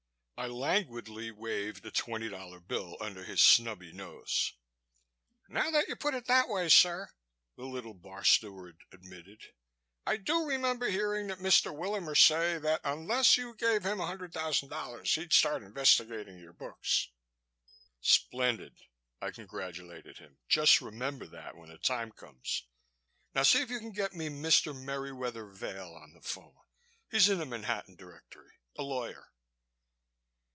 I 0.37 0.47
languidly 0.47 1.29
waved 1.29 1.85
a 1.85 1.91
twenty 1.91 2.27
dollar 2.27 2.59
bill 2.59 2.97
under 2.99 3.23
his 3.23 3.43
snubby 3.43 3.91
nose. 3.93 4.53
"Now 5.47 5.69
that 5.69 5.87
you 5.87 5.95
put 5.95 6.15
it 6.15 6.25
that 6.25 6.49
way, 6.49 6.67
sir," 6.67 7.11
the 7.57 7.65
little 7.65 7.93
bar 7.93 8.23
steward 8.23 8.79
admitted, 8.91 9.53
"I 10.03 10.17
do 10.17 10.43
remember 10.45 10.87
hearing 10.89 11.27
that 11.27 11.37
Mr. 11.37 11.71
Willamer 11.71 12.15
say 12.15 12.57
that 12.57 12.81
unless 12.83 13.37
you 13.37 13.53
gave 13.53 13.83
him 13.85 13.99
$100,000 13.99 15.07
he'd 15.13 15.31
start 15.31 15.61
investigating 15.61 16.39
your 16.39 16.53
books." 16.53 17.09
"Splendid!" 17.99 18.79
I 19.21 19.29
congratulated 19.29 20.17
him. 20.17 20.39
"Just 20.49 20.81
remember 20.81 21.27
that, 21.27 21.55
when 21.55 21.69
the 21.69 21.77
time 21.77 22.11
comes. 22.11 22.63
Now 23.35 23.43
see 23.43 23.61
if 23.61 23.69
you 23.69 23.77
can 23.77 23.91
get 23.91 24.15
me 24.15 24.27
Mr. 24.27 24.73
Merriwether 24.75 25.45
Vail 25.53 25.93
on 25.93 26.13
the 26.13 26.21
phone. 26.23 26.57
He's 27.11 27.29
in 27.29 27.37
the 27.37 27.45
Manhattan 27.45 27.95
Directory 27.95 28.57
a 28.75 28.81
lawyer." 28.81 29.27